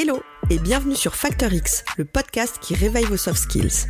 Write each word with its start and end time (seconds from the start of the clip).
Hello 0.00 0.22
et 0.48 0.60
bienvenue 0.60 0.94
sur 0.94 1.16
Factor 1.16 1.52
X, 1.52 1.84
le 1.96 2.04
podcast 2.04 2.60
qui 2.60 2.76
réveille 2.76 3.06
vos 3.06 3.16
soft 3.16 3.42
skills. 3.42 3.88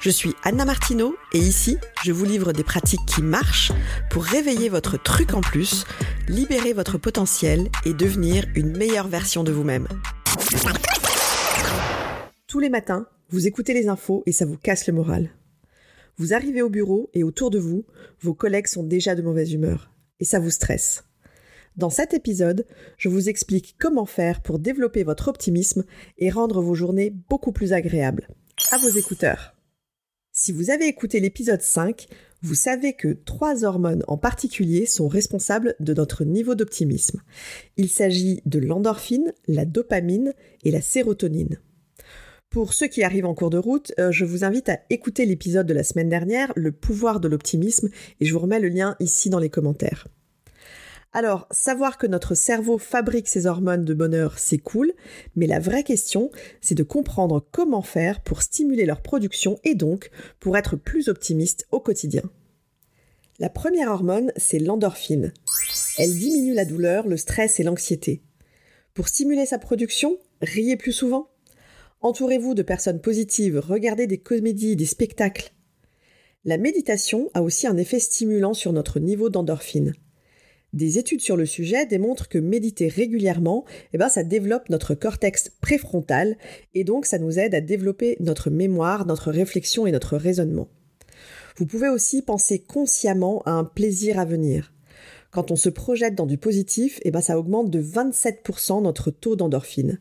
Je 0.00 0.10
suis 0.10 0.34
Anna 0.42 0.64
Martineau 0.64 1.14
et 1.32 1.38
ici, 1.38 1.78
je 2.02 2.10
vous 2.10 2.24
livre 2.24 2.52
des 2.52 2.64
pratiques 2.64 3.06
qui 3.06 3.22
marchent 3.22 3.70
pour 4.10 4.24
réveiller 4.24 4.68
votre 4.68 5.00
truc 5.00 5.34
en 5.34 5.40
plus, 5.40 5.84
libérer 6.26 6.72
votre 6.72 6.98
potentiel 6.98 7.68
et 7.84 7.94
devenir 7.94 8.44
une 8.56 8.76
meilleure 8.76 9.06
version 9.06 9.44
de 9.44 9.52
vous-même. 9.52 9.86
Tous 12.48 12.58
les 12.58 12.68
matins, 12.68 13.06
vous 13.28 13.46
écoutez 13.46 13.72
les 13.72 13.86
infos 13.86 14.24
et 14.26 14.32
ça 14.32 14.46
vous 14.46 14.58
casse 14.58 14.88
le 14.88 14.94
moral. 14.94 15.30
Vous 16.16 16.34
arrivez 16.34 16.62
au 16.62 16.70
bureau 16.70 17.08
et 17.14 17.22
autour 17.22 17.50
de 17.50 17.60
vous, 17.60 17.86
vos 18.20 18.34
collègues 18.34 18.66
sont 18.66 18.82
déjà 18.82 19.14
de 19.14 19.22
mauvaise 19.22 19.52
humeur 19.52 19.92
et 20.18 20.24
ça 20.24 20.40
vous 20.40 20.50
stresse. 20.50 21.04
Dans 21.76 21.90
cet 21.90 22.14
épisode, 22.14 22.66
je 22.96 23.10
vous 23.10 23.28
explique 23.28 23.76
comment 23.78 24.06
faire 24.06 24.40
pour 24.40 24.58
développer 24.58 25.04
votre 25.04 25.28
optimisme 25.28 25.84
et 26.16 26.30
rendre 26.30 26.62
vos 26.62 26.74
journées 26.74 27.10
beaucoup 27.28 27.52
plus 27.52 27.74
agréables. 27.74 28.28
À 28.72 28.78
vos 28.78 28.88
écouteurs. 28.88 29.54
Si 30.32 30.52
vous 30.52 30.70
avez 30.70 30.86
écouté 30.86 31.20
l'épisode 31.20 31.60
5, 31.60 32.08
vous 32.40 32.54
savez 32.54 32.94
que 32.94 33.08
trois 33.08 33.64
hormones 33.64 34.04
en 34.08 34.16
particulier 34.16 34.86
sont 34.86 35.08
responsables 35.08 35.74
de 35.80 35.92
notre 35.92 36.24
niveau 36.24 36.54
d'optimisme. 36.54 37.20
Il 37.76 37.90
s'agit 37.90 38.40
de 38.46 38.58
l'endorphine, 38.58 39.34
la 39.46 39.66
dopamine 39.66 40.32
et 40.64 40.70
la 40.70 40.80
sérotonine. 40.80 41.58
Pour 42.48 42.72
ceux 42.72 42.86
qui 42.86 43.02
arrivent 43.02 43.26
en 43.26 43.34
cours 43.34 43.50
de 43.50 43.58
route, 43.58 43.92
euh, 43.98 44.12
je 44.12 44.24
vous 44.24 44.44
invite 44.44 44.70
à 44.70 44.80
écouter 44.88 45.26
l'épisode 45.26 45.66
de 45.66 45.74
la 45.74 45.84
semaine 45.84 46.08
dernière, 46.08 46.52
Le 46.56 46.72
pouvoir 46.72 47.20
de 47.20 47.28
l'optimisme, 47.28 47.90
et 48.20 48.24
je 48.24 48.32
vous 48.32 48.40
remets 48.40 48.60
le 48.60 48.68
lien 48.68 48.96
ici 48.98 49.28
dans 49.28 49.40
les 49.40 49.50
commentaires. 49.50 50.06
Alors, 51.12 51.46
savoir 51.50 51.96
que 51.96 52.06
notre 52.06 52.34
cerveau 52.34 52.78
fabrique 52.78 53.28
ces 53.28 53.46
hormones 53.46 53.84
de 53.84 53.94
bonheur, 53.94 54.38
c'est 54.38 54.58
cool, 54.58 54.92
mais 55.34 55.46
la 55.46 55.60
vraie 55.60 55.84
question, 55.84 56.30
c'est 56.60 56.74
de 56.74 56.82
comprendre 56.82 57.46
comment 57.52 57.82
faire 57.82 58.20
pour 58.20 58.42
stimuler 58.42 58.84
leur 58.84 59.00
production 59.00 59.58
et 59.64 59.74
donc 59.74 60.10
pour 60.40 60.56
être 60.56 60.76
plus 60.76 61.08
optimiste 61.08 61.66
au 61.70 61.80
quotidien. 61.80 62.22
La 63.38 63.48
première 63.48 63.90
hormone, 63.90 64.32
c'est 64.36 64.58
l'endorphine. 64.58 65.32
Elle 65.98 66.14
diminue 66.14 66.54
la 66.54 66.64
douleur, 66.64 67.06
le 67.06 67.16
stress 67.16 67.60
et 67.60 67.62
l'anxiété. 67.62 68.22
Pour 68.94 69.08
stimuler 69.08 69.46
sa 69.46 69.58
production, 69.58 70.18
riez 70.40 70.76
plus 70.76 70.92
souvent. 70.92 71.30
Entourez-vous 72.00 72.54
de 72.54 72.62
personnes 72.62 73.00
positives, 73.00 73.58
regardez 73.58 74.06
des 74.06 74.18
comédies, 74.18 74.76
des 74.76 74.86
spectacles. 74.86 75.52
La 76.44 76.58
méditation 76.58 77.30
a 77.34 77.42
aussi 77.42 77.66
un 77.66 77.76
effet 77.76 77.98
stimulant 77.98 78.54
sur 78.54 78.72
notre 78.72 79.00
niveau 79.00 79.30
d'endorphine. 79.30 79.94
Des 80.72 80.98
études 80.98 81.20
sur 81.20 81.36
le 81.36 81.46
sujet 81.46 81.86
démontrent 81.86 82.28
que 82.28 82.38
méditer 82.38 82.88
régulièrement, 82.88 83.64
eh 83.92 83.98
ben, 83.98 84.08
ça 84.08 84.24
développe 84.24 84.68
notre 84.68 84.94
cortex 84.94 85.50
préfrontal 85.60 86.36
et 86.74 86.84
donc 86.84 87.06
ça 87.06 87.18
nous 87.18 87.38
aide 87.38 87.54
à 87.54 87.60
développer 87.60 88.16
notre 88.20 88.50
mémoire, 88.50 89.06
notre 89.06 89.30
réflexion 89.30 89.86
et 89.86 89.92
notre 89.92 90.16
raisonnement. 90.16 90.68
Vous 91.56 91.66
pouvez 91.66 91.88
aussi 91.88 92.20
penser 92.20 92.58
consciemment 92.58 93.42
à 93.46 93.52
un 93.52 93.64
plaisir 93.64 94.18
à 94.18 94.24
venir. 94.24 94.74
Quand 95.30 95.50
on 95.50 95.56
se 95.56 95.68
projette 95.68 96.14
dans 96.14 96.26
du 96.26 96.38
positif, 96.38 97.00
eh 97.02 97.10
ben, 97.10 97.20
ça 97.20 97.38
augmente 97.38 97.70
de 97.70 97.82
27% 97.82 98.82
notre 98.82 99.10
taux 99.10 99.36
d'endorphine. 99.36 100.00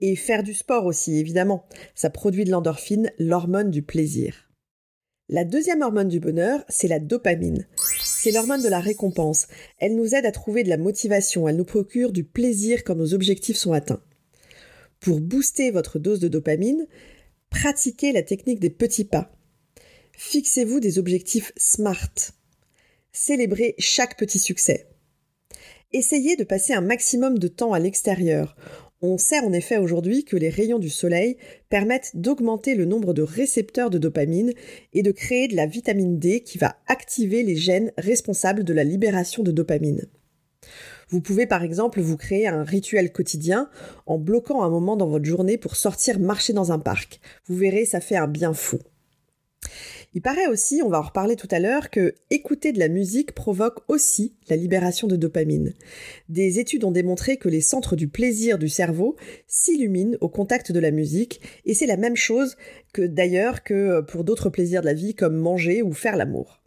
Et 0.00 0.16
faire 0.16 0.42
du 0.42 0.54
sport 0.54 0.86
aussi, 0.86 1.18
évidemment. 1.18 1.66
Ça 1.94 2.10
produit 2.10 2.44
de 2.44 2.50
l'endorphine, 2.50 3.10
l'hormone 3.18 3.70
du 3.70 3.82
plaisir. 3.82 4.48
La 5.28 5.44
deuxième 5.44 5.82
hormone 5.82 6.08
du 6.08 6.20
bonheur, 6.20 6.64
c'est 6.68 6.88
la 6.88 7.00
dopamine. 7.00 7.66
C'est 8.20 8.32
l'hormone 8.32 8.64
de 8.64 8.68
la 8.68 8.80
récompense. 8.80 9.46
Elle 9.78 9.94
nous 9.94 10.16
aide 10.16 10.26
à 10.26 10.32
trouver 10.32 10.64
de 10.64 10.68
la 10.68 10.76
motivation, 10.76 11.46
elle 11.46 11.54
nous 11.54 11.64
procure 11.64 12.10
du 12.10 12.24
plaisir 12.24 12.82
quand 12.82 12.96
nos 12.96 13.14
objectifs 13.14 13.56
sont 13.56 13.72
atteints. 13.72 14.02
Pour 14.98 15.20
booster 15.20 15.70
votre 15.70 16.00
dose 16.00 16.18
de 16.18 16.26
dopamine, 16.26 16.88
pratiquez 17.48 18.10
la 18.10 18.24
technique 18.24 18.58
des 18.58 18.70
petits 18.70 19.04
pas. 19.04 19.30
Fixez-vous 20.14 20.80
des 20.80 20.98
objectifs 20.98 21.52
SMART. 21.56 22.32
Célébrez 23.12 23.76
chaque 23.78 24.18
petit 24.18 24.40
succès. 24.40 24.88
Essayez 25.92 26.34
de 26.34 26.42
passer 26.42 26.72
un 26.72 26.80
maximum 26.80 27.38
de 27.38 27.46
temps 27.46 27.72
à 27.72 27.78
l'extérieur. 27.78 28.56
On 29.00 29.16
sait 29.16 29.38
en 29.38 29.52
effet 29.52 29.76
aujourd'hui 29.76 30.24
que 30.24 30.36
les 30.36 30.48
rayons 30.48 30.80
du 30.80 30.90
soleil 30.90 31.36
permettent 31.68 32.10
d'augmenter 32.14 32.74
le 32.74 32.84
nombre 32.84 33.14
de 33.14 33.22
récepteurs 33.22 33.90
de 33.90 33.98
dopamine 33.98 34.52
et 34.92 35.02
de 35.02 35.12
créer 35.12 35.46
de 35.46 35.54
la 35.54 35.66
vitamine 35.66 36.18
D 36.18 36.40
qui 36.40 36.58
va 36.58 36.76
activer 36.88 37.44
les 37.44 37.54
gènes 37.54 37.92
responsables 37.96 38.64
de 38.64 38.72
la 38.72 38.82
libération 38.82 39.44
de 39.44 39.52
dopamine. 39.52 40.06
Vous 41.10 41.20
pouvez 41.20 41.46
par 41.46 41.62
exemple 41.62 42.00
vous 42.00 42.16
créer 42.16 42.48
un 42.48 42.64
rituel 42.64 43.12
quotidien 43.12 43.70
en 44.06 44.18
bloquant 44.18 44.62
un 44.62 44.68
moment 44.68 44.96
dans 44.96 45.08
votre 45.08 45.24
journée 45.24 45.58
pour 45.58 45.76
sortir 45.76 46.18
marcher 46.18 46.52
dans 46.52 46.72
un 46.72 46.80
parc. 46.80 47.20
Vous 47.46 47.54
verrez, 47.54 47.84
ça 47.84 48.00
fait 48.00 48.16
un 48.16 48.26
bien 48.26 48.52
fou. 48.52 48.78
Il 50.14 50.22
paraît 50.22 50.46
aussi, 50.46 50.80
on 50.82 50.88
va 50.88 51.00
en 51.00 51.02
reparler 51.02 51.36
tout 51.36 51.48
à 51.50 51.58
l'heure, 51.58 51.90
que 51.90 52.14
écouter 52.30 52.72
de 52.72 52.78
la 52.78 52.88
musique 52.88 53.32
provoque 53.32 53.80
aussi 53.88 54.34
la 54.48 54.56
libération 54.56 55.06
de 55.06 55.16
dopamine. 55.16 55.74
Des 56.28 56.58
études 56.58 56.84
ont 56.84 56.90
démontré 56.90 57.36
que 57.36 57.48
les 57.48 57.60
centres 57.60 57.94
du 57.94 58.08
plaisir 58.08 58.58
du 58.58 58.68
cerveau 58.68 59.16
s'illuminent 59.46 60.16
au 60.20 60.28
contact 60.28 60.72
de 60.72 60.80
la 60.80 60.90
musique, 60.90 61.40
et 61.66 61.74
c'est 61.74 61.86
la 61.86 61.98
même 61.98 62.16
chose 62.16 62.56
que 62.92 63.02
d'ailleurs 63.02 63.62
que 63.62 64.00
pour 64.00 64.24
d'autres 64.24 64.48
plaisirs 64.48 64.80
de 64.80 64.86
la 64.86 64.94
vie 64.94 65.14
comme 65.14 65.36
manger 65.36 65.82
ou 65.82 65.92
faire 65.92 66.16
l'amour. 66.16 66.62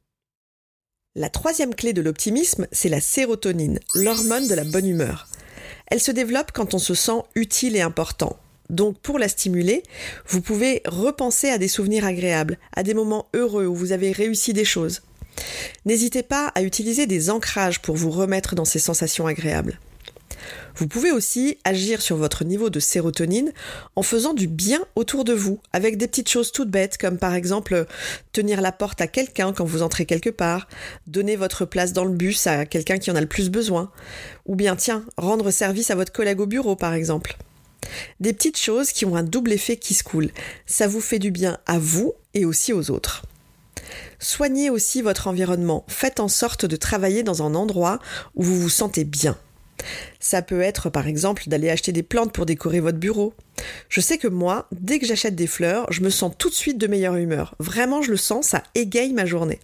La 1.15 1.29
troisième 1.29 1.75
clé 1.75 1.91
de 1.91 2.01
l'optimisme, 2.01 2.67
c'est 2.71 2.89
la 2.89 3.01
sérotonine, 3.01 3.79
l'hormone 3.95 4.47
de 4.47 4.55
la 4.55 4.63
bonne 4.63 4.87
humeur. 4.87 5.27
Elle 5.87 5.99
se 5.99 6.11
développe 6.11 6.53
quand 6.53 6.73
on 6.73 6.79
se 6.79 6.93
sent 6.93 7.23
utile 7.35 7.75
et 7.75 7.81
important, 7.81 8.37
donc 8.71 8.97
pour 8.99 9.19
la 9.19 9.27
stimuler, 9.27 9.83
vous 10.27 10.41
pouvez 10.41 10.81
repenser 10.85 11.49
à 11.49 11.59
des 11.59 11.67
souvenirs 11.67 12.05
agréables, 12.05 12.57
à 12.73 12.81
des 12.81 12.95
moments 12.95 13.27
heureux 13.35 13.67
où 13.67 13.75
vous 13.75 13.91
avez 13.91 14.11
réussi 14.11 14.53
des 14.53 14.65
choses. 14.65 15.01
N'hésitez 15.85 16.23
pas 16.23 16.47
à 16.55 16.63
utiliser 16.63 17.05
des 17.05 17.29
ancrages 17.29 17.81
pour 17.81 17.95
vous 17.95 18.11
remettre 18.11 18.55
dans 18.55 18.65
ces 18.65 18.79
sensations 18.79 19.27
agréables. 19.27 19.79
Vous 20.75 20.87
pouvez 20.87 21.11
aussi 21.11 21.57
agir 21.65 22.01
sur 22.01 22.15
votre 22.15 22.45
niveau 22.45 22.69
de 22.69 22.79
sérotonine 22.79 23.51
en 23.95 24.03
faisant 24.03 24.33
du 24.33 24.47
bien 24.47 24.79
autour 24.95 25.25
de 25.25 25.33
vous, 25.33 25.59
avec 25.73 25.97
des 25.97 26.07
petites 26.07 26.29
choses 26.29 26.51
toutes 26.51 26.71
bêtes, 26.71 26.97
comme 26.97 27.17
par 27.17 27.35
exemple 27.35 27.85
tenir 28.31 28.61
la 28.61 28.71
porte 28.71 29.01
à 29.01 29.07
quelqu'un 29.07 29.53
quand 29.53 29.65
vous 29.65 29.81
entrez 29.81 30.05
quelque 30.05 30.29
part, 30.29 30.67
donner 31.07 31.35
votre 31.35 31.65
place 31.65 31.93
dans 31.93 32.05
le 32.05 32.13
bus 32.13 32.47
à 32.47 32.65
quelqu'un 32.65 32.97
qui 32.97 33.11
en 33.11 33.15
a 33.15 33.21
le 33.21 33.27
plus 33.27 33.49
besoin, 33.49 33.91
ou 34.45 34.55
bien 34.55 34.75
tiens, 34.75 35.03
rendre 35.17 35.51
service 35.51 35.91
à 35.91 35.95
votre 35.95 36.13
collègue 36.13 36.39
au 36.39 36.47
bureau 36.47 36.75
par 36.75 36.93
exemple. 36.93 37.37
Des 38.19 38.33
petites 38.33 38.57
choses 38.57 38.91
qui 38.91 39.05
ont 39.05 39.15
un 39.15 39.23
double 39.23 39.51
effet 39.51 39.77
qui 39.77 39.93
se 39.93 40.03
coule. 40.03 40.31
Ça 40.65 40.87
vous 40.87 41.01
fait 41.01 41.19
du 41.19 41.31
bien 41.31 41.57
à 41.65 41.79
vous 41.79 42.13
et 42.33 42.45
aussi 42.45 42.73
aux 42.73 42.91
autres. 42.91 43.23
Soignez 44.19 44.69
aussi 44.69 45.01
votre 45.01 45.27
environnement. 45.27 45.85
Faites 45.87 46.19
en 46.19 46.27
sorte 46.27 46.65
de 46.65 46.75
travailler 46.75 47.23
dans 47.23 47.43
un 47.43 47.55
endroit 47.55 47.99
où 48.35 48.43
vous 48.43 48.59
vous 48.59 48.69
sentez 48.69 49.03
bien. 49.03 49.37
Ça 50.19 50.41
peut 50.41 50.61
être 50.61 50.89
par 50.89 51.07
exemple 51.07 51.43
d'aller 51.47 51.69
acheter 51.69 51.91
des 51.91 52.03
plantes 52.03 52.31
pour 52.31 52.45
décorer 52.45 52.79
votre 52.79 52.99
bureau. 52.99 53.33
Je 53.89 54.01
sais 54.01 54.17
que 54.17 54.27
moi, 54.27 54.67
dès 54.71 54.99
que 54.99 55.05
j'achète 55.05 55.35
des 55.35 55.47
fleurs, 55.47 55.91
je 55.91 56.01
me 56.01 56.09
sens 56.09 56.33
tout 56.37 56.49
de 56.49 56.55
suite 56.55 56.77
de 56.77 56.87
meilleure 56.87 57.15
humeur. 57.15 57.55
Vraiment, 57.59 58.01
je 58.01 58.11
le 58.11 58.17
sens, 58.17 58.47
ça 58.47 58.63
égaye 58.75 59.13
ma 59.13 59.25
journée. 59.25 59.59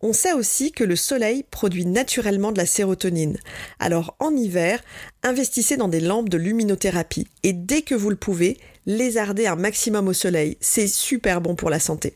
On 0.00 0.12
sait 0.12 0.32
aussi 0.32 0.70
que 0.70 0.84
le 0.84 0.94
soleil 0.94 1.44
produit 1.50 1.84
naturellement 1.84 2.52
de 2.52 2.58
la 2.58 2.66
sérotonine. 2.66 3.38
Alors 3.80 4.14
en 4.20 4.34
hiver, 4.36 4.80
investissez 5.22 5.76
dans 5.76 5.88
des 5.88 6.00
lampes 6.00 6.28
de 6.28 6.38
luminothérapie 6.38 7.26
et 7.42 7.52
dès 7.52 7.82
que 7.82 7.96
vous 7.96 8.10
le 8.10 8.16
pouvez, 8.16 8.58
lézardez 8.86 9.46
un 9.46 9.56
maximum 9.56 10.08
au 10.08 10.12
soleil. 10.12 10.56
C'est 10.60 10.88
super 10.88 11.40
bon 11.40 11.56
pour 11.56 11.70
la 11.70 11.80
santé. 11.80 12.14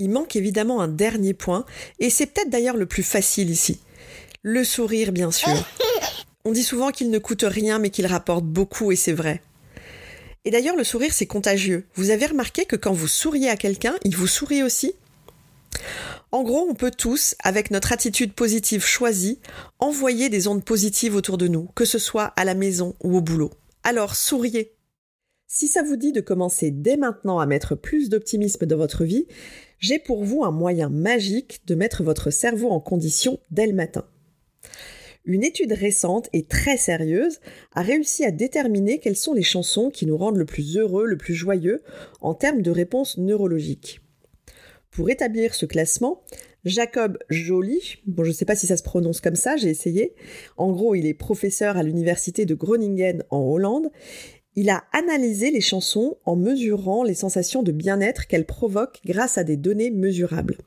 Il 0.00 0.10
manque 0.10 0.34
évidemment 0.34 0.80
un 0.80 0.88
dernier 0.88 1.34
point, 1.34 1.66
et 1.98 2.08
c'est 2.08 2.24
peut-être 2.24 2.48
d'ailleurs 2.48 2.78
le 2.78 2.86
plus 2.86 3.02
facile 3.02 3.50
ici. 3.50 3.80
Le 4.42 4.64
sourire, 4.64 5.12
bien 5.12 5.30
sûr. 5.30 5.52
On 6.46 6.52
dit 6.52 6.64
souvent 6.64 6.90
qu'il 6.90 7.10
ne 7.10 7.18
coûte 7.18 7.44
rien, 7.46 7.78
mais 7.78 7.90
qu'il 7.90 8.06
rapporte 8.06 8.44
beaucoup, 8.44 8.92
et 8.92 8.96
c'est 8.96 9.12
vrai. 9.12 9.42
Et 10.46 10.50
d'ailleurs, 10.50 10.76
le 10.76 10.84
sourire, 10.84 11.12
c'est 11.12 11.26
contagieux. 11.26 11.84
Vous 11.96 12.08
avez 12.08 12.24
remarqué 12.24 12.64
que 12.64 12.76
quand 12.76 12.94
vous 12.94 13.08
souriez 13.08 13.50
à 13.50 13.56
quelqu'un, 13.56 13.94
il 14.04 14.16
vous 14.16 14.26
sourit 14.26 14.62
aussi? 14.62 14.94
En 16.32 16.44
gros, 16.44 16.66
on 16.68 16.74
peut 16.74 16.92
tous, 16.92 17.34
avec 17.42 17.72
notre 17.72 17.92
attitude 17.92 18.34
positive 18.34 18.84
choisie, 18.84 19.40
envoyer 19.80 20.28
des 20.28 20.46
ondes 20.46 20.64
positives 20.64 21.16
autour 21.16 21.38
de 21.38 21.48
nous, 21.48 21.68
que 21.74 21.84
ce 21.84 21.98
soit 21.98 22.26
à 22.36 22.44
la 22.44 22.54
maison 22.54 22.94
ou 23.02 23.16
au 23.16 23.20
boulot. 23.20 23.50
Alors 23.82 24.14
souriez. 24.14 24.76
Si 25.48 25.66
ça 25.66 25.82
vous 25.82 25.96
dit 25.96 26.12
de 26.12 26.20
commencer 26.20 26.70
dès 26.70 26.96
maintenant 26.96 27.40
à 27.40 27.46
mettre 27.46 27.74
plus 27.74 28.08
d'optimisme 28.08 28.64
dans 28.66 28.76
votre 28.76 29.04
vie, 29.04 29.26
j'ai 29.80 29.98
pour 29.98 30.22
vous 30.22 30.44
un 30.44 30.52
moyen 30.52 30.88
magique 30.88 31.62
de 31.66 31.74
mettre 31.74 32.04
votre 32.04 32.30
cerveau 32.30 32.70
en 32.70 32.78
condition 32.78 33.40
dès 33.50 33.66
le 33.66 33.72
matin. 33.72 34.06
Une 35.24 35.42
étude 35.42 35.72
récente 35.72 36.28
et 36.32 36.44
très 36.44 36.76
sérieuse 36.76 37.40
a 37.72 37.82
réussi 37.82 38.24
à 38.24 38.30
déterminer 38.30 39.00
quelles 39.00 39.16
sont 39.16 39.34
les 39.34 39.42
chansons 39.42 39.90
qui 39.90 40.06
nous 40.06 40.16
rendent 40.16 40.38
le 40.38 40.46
plus 40.46 40.76
heureux, 40.78 41.06
le 41.06 41.16
plus 41.16 41.34
joyeux 41.34 41.82
en 42.20 42.34
termes 42.34 42.62
de 42.62 42.70
réponses 42.70 43.18
neurologiques. 43.18 44.00
Pour 44.90 45.08
établir 45.08 45.54
ce 45.54 45.66
classement, 45.66 46.24
Jacob 46.64 47.16
Joly, 47.30 47.98
bon 48.06 48.24
je 48.24 48.32
sais 48.32 48.44
pas 48.44 48.56
si 48.56 48.66
ça 48.66 48.76
se 48.76 48.82
prononce 48.82 49.20
comme 49.20 49.36
ça, 49.36 49.56
j'ai 49.56 49.68
essayé. 49.68 50.14
En 50.56 50.72
gros, 50.72 50.96
il 50.96 51.06
est 51.06 51.14
professeur 51.14 51.76
à 51.76 51.84
l'université 51.84 52.44
de 52.44 52.54
Groningen 52.54 53.22
en 53.30 53.38
Hollande. 53.38 53.90
Il 54.56 54.68
a 54.68 54.82
analysé 54.92 55.52
les 55.52 55.60
chansons 55.60 56.18
en 56.24 56.34
mesurant 56.34 57.04
les 57.04 57.14
sensations 57.14 57.62
de 57.62 57.70
bien-être 57.70 58.26
qu'elles 58.26 58.46
provoquent 58.46 59.00
grâce 59.04 59.38
à 59.38 59.44
des 59.44 59.56
données 59.56 59.92
mesurables. 59.92 60.58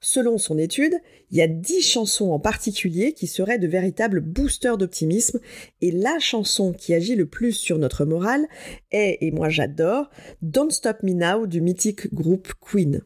Selon 0.00 0.38
son 0.38 0.56
étude, 0.56 0.94
il 1.30 1.36
y 1.36 1.42
a 1.42 1.48
dix 1.48 1.82
chansons 1.82 2.30
en 2.30 2.38
particulier 2.38 3.12
qui 3.12 3.26
seraient 3.26 3.58
de 3.58 3.66
véritables 3.66 4.20
boosters 4.20 4.78
d'optimisme, 4.78 5.38
et 5.82 5.90
la 5.90 6.18
chanson 6.18 6.72
qui 6.72 6.94
agit 6.94 7.16
le 7.16 7.26
plus 7.26 7.52
sur 7.52 7.78
notre 7.78 8.06
morale 8.06 8.46
est, 8.90 9.18
et 9.20 9.32
moi 9.32 9.48
j'adore, 9.48 10.08
Don't 10.40 10.70
Stop 10.70 11.02
Me 11.02 11.12
Now 11.12 11.46
du 11.46 11.60
mythique 11.60 12.14
groupe 12.14 12.52
Queen. 12.60 13.02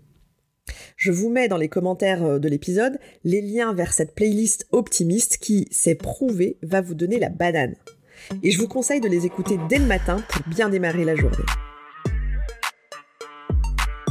Je 0.96 1.10
vous 1.10 1.30
mets 1.30 1.48
dans 1.48 1.56
les 1.56 1.68
commentaires 1.68 2.22
euh, 2.22 2.38
de 2.38 2.48
l'épisode 2.48 2.98
les 3.24 3.42
liens 3.42 3.74
vers 3.74 3.92
cette 3.92 4.14
playlist 4.14 4.66
optimiste 4.70 5.38
qui, 5.38 5.66
c'est 5.70 5.94
prouvé, 5.94 6.58
va 6.62 6.80
vous 6.80 6.94
donner 6.94 7.18
la 7.18 7.28
banane. 7.28 7.74
Et 8.42 8.50
je 8.50 8.58
vous 8.58 8.68
conseille 8.68 9.00
de 9.00 9.08
les 9.08 9.26
écouter 9.26 9.58
dès 9.68 9.78
le 9.78 9.86
matin 9.86 10.22
pour 10.28 10.46
bien 10.48 10.68
démarrer 10.68 11.04
la 11.04 11.16
journée. 11.16 11.44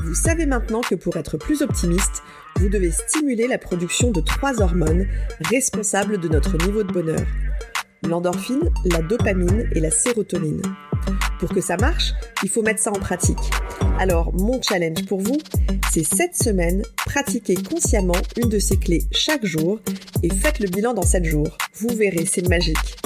Vous 0.03 0.15
savez 0.15 0.45
maintenant 0.45 0.81
que 0.81 0.95
pour 0.95 1.15
être 1.15 1.38
plus 1.38 1.62
optimiste, 1.62 2.21
vous 2.57 2.68
devez 2.68 2.92
stimuler 2.92 3.48
la 3.48 3.57
production 3.57 4.12
de 4.12 4.19
trois 4.19 4.62
hormones 4.62 5.07
responsables 5.39 6.19
de 6.19 6.27
notre 6.27 6.57
niveau 6.65 6.83
de 6.83 6.92
bonheur. 6.92 7.25
L'endorphine, 8.03 8.69
la 8.86 9.01
dopamine 9.01 9.69
et 9.74 9.80
la 9.80 9.92
sérotonine. 9.92 10.62
Pour 11.39 11.50
que 11.50 11.62
ça 11.62 11.77
marche, 11.77 12.13
il 12.44 12.50
faut 12.50 12.62
mettre 12.62 12.80
ça 12.80 12.92
en 12.92 13.00
pratique. 13.00 13.38
Alors, 14.00 14.33
mon 14.33 14.62
challenge 14.62 15.06
pour 15.06 15.21
vous, 15.21 15.38
c'est 15.92 16.03
cette 16.03 16.36
semaine, 16.36 16.83
pratiquez 17.06 17.56
consciemment 17.56 18.18
une 18.38 18.50
de 18.50 18.59
ces 18.59 18.77
clés 18.77 19.03
chaque 19.12 19.45
jour 19.45 19.80
et 20.24 20.33
faites 20.33 20.59
le 20.59 20.68
bilan 20.68 20.94
dans 20.94 21.01
7 21.01 21.25
jours. 21.25 21.57
Vous 21.75 21.95
verrez, 21.95 22.25
c'est 22.25 22.48
magique. 22.48 22.98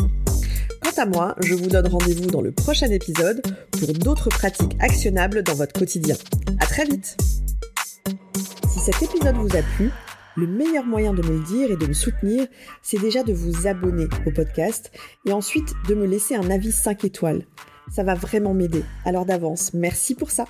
Quant 0.82 1.02
à 1.02 1.06
moi, 1.06 1.36
je 1.42 1.54
vous 1.54 1.68
donne 1.68 1.88
rendez-vous 1.88 2.28
dans 2.28 2.42
le 2.42 2.52
prochain 2.52 2.90
épisode 2.90 3.42
pour 3.72 3.92
d'autres 3.94 4.30
pratiques 4.30 4.76
actionnables 4.80 5.44
dans 5.44 5.56
votre 5.56 5.74
quotidien. 5.74 6.16
À 6.60 6.66
très 6.66 6.86
vite! 6.86 7.18
Si 8.70 8.80
cet 8.80 9.02
épisode 9.02 9.36
vous 9.36 9.58
a 9.58 9.62
plu, 9.76 9.90
le 10.36 10.48
meilleur 10.48 10.86
moyen 10.86 11.14
de 11.14 11.22
me 11.22 11.38
le 11.38 11.44
dire 11.44 11.72
et 11.72 11.78
de 11.78 11.88
me 11.88 11.94
soutenir, 11.94 12.48
c'est 12.82 13.00
déjà 13.00 13.24
de 13.24 13.34
vous 13.34 13.68
abonner 13.68 14.08
au 14.26 14.32
podcast 14.32 14.92
et 15.26 15.34
ensuite 15.34 15.74
de 15.88 15.96
me 15.96 16.06
laisser 16.06 16.36
un 16.36 16.50
avis 16.50 16.72
5 16.72 17.06
étoiles. 17.06 17.46
Ça 17.92 18.04
va 18.04 18.16
vraiment 18.16 18.54
m'aider. 18.54 18.84
Alors 19.06 19.26
d'avance, 19.26 19.74
merci 19.74 20.16
pour 20.16 20.32
ça. 20.32 20.46